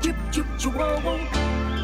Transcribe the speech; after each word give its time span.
chip 0.00 0.16
chip 0.30 0.46
chihuahua. 0.58 1.77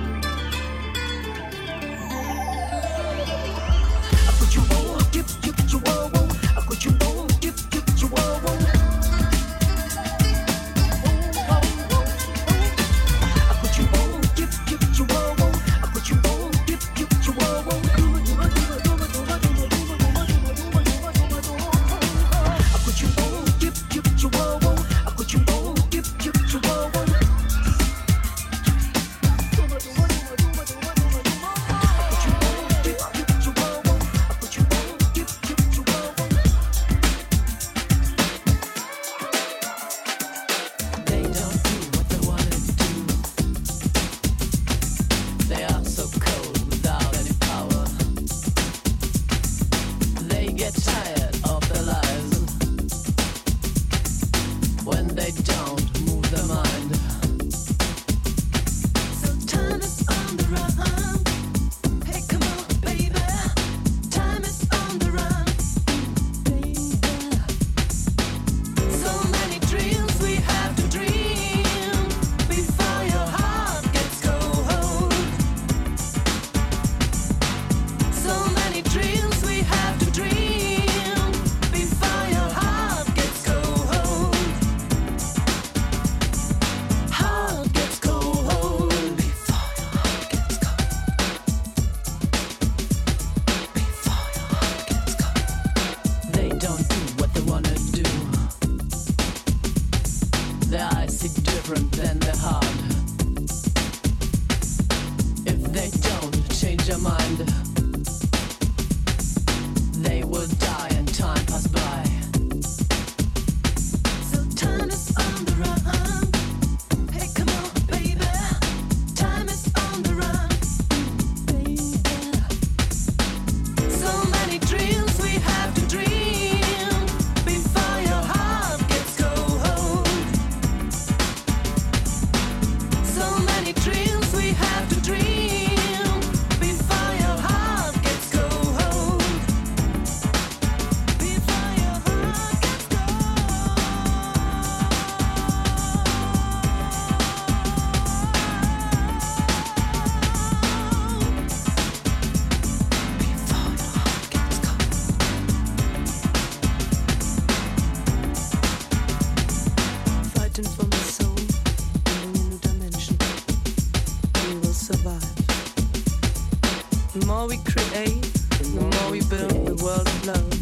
the 167.24 167.32
more 167.32 167.46
we 167.46 167.56
create, 167.56 168.22
the 168.60 168.80
more 168.80 169.10
we 169.10 169.20
build 169.20 169.66
the 169.66 169.82
world 169.82 170.06
of 170.06 170.26
love. 170.26 170.52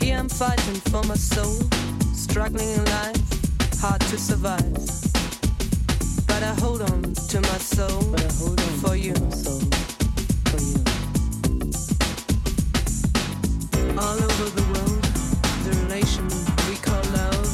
Here 0.00 0.16
I'm 0.16 0.28
fighting 0.28 0.76
for 0.92 1.02
my 1.02 1.16
soul, 1.16 1.58
struggling 2.14 2.68
in 2.68 2.84
life, 2.84 3.80
hard 3.80 4.00
to 4.02 4.18
survive. 4.18 4.72
But 6.28 6.44
I 6.44 6.54
hold 6.60 6.82
on 6.82 7.02
to 7.30 7.40
my 7.40 7.58
soul 7.58 8.02
for 8.82 8.94
you. 8.94 9.14
All 13.98 14.18
over 14.28 14.48
the 14.58 14.64
world, 14.72 15.02
the 15.64 15.72
relation 15.82 16.28
we 16.68 16.76
call 16.76 17.02
love 17.18 17.50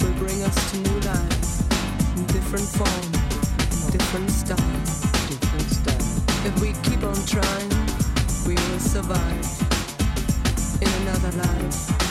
will 0.00 0.14
bring 0.14 0.42
us 0.44 0.70
to 0.70 0.78
new 0.78 1.00
life 1.00 2.16
in 2.16 2.24
different 2.26 2.64
forms. 2.64 3.17
If 6.48 6.60
we 6.62 6.72
keep 6.82 7.04
on 7.04 7.14
trying, 7.26 7.68
we 8.46 8.54
will 8.54 8.78
survive 8.78 9.44
in 10.80 10.88
another 11.02 11.36
life. 11.36 12.07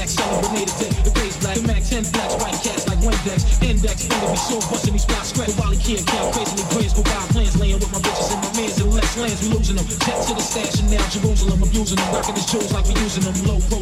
Back, 0.00 0.08
selling 0.08 0.64
dick. 0.80 0.96
The 1.04 1.12
base 1.12 1.36
black, 1.44 1.60
the 1.60 1.68
Mac 1.68 1.84
10 1.84 2.08
blacks, 2.08 2.32
white 2.40 2.56
cats 2.64 2.88
like 2.88 3.04
Windex. 3.04 3.44
Index, 3.60 4.08
finger 4.08 4.32
be 4.32 4.40
sore, 4.48 4.64
busting 4.72 4.96
these 4.96 5.04
spots. 5.04 5.28
Scratch 5.28 5.52
the 5.52 5.60
Wally 5.60 5.76
kid, 5.76 6.00
count 6.08 6.32
crazily 6.32 6.64
grins. 6.72 6.96
Go 6.96 7.04
buy 7.04 7.20
plans, 7.36 7.52
laying 7.60 7.76
with 7.76 7.92
my 7.92 8.00
bitches 8.00 8.32
and 8.32 8.40
my 8.40 8.48
mans. 8.56 8.80
And 8.80 8.96
less 8.96 9.12
lands, 9.20 9.44
we 9.44 9.52
losing 9.52 9.76
them. 9.76 9.84
Jet 9.84 10.16
to 10.24 10.32
the 10.32 10.40
stash 10.40 10.80
and 10.80 10.88
now 10.88 11.04
Jerusalem, 11.12 11.60
abusing 11.60 12.00
them. 12.00 12.08
Rocking 12.16 12.32
his 12.32 12.48
jewels 12.48 12.72
like 12.72 12.88
we 12.88 12.96
using 12.96 13.28
them. 13.28 13.36
Low 13.44 13.60
pro 13.68 13.79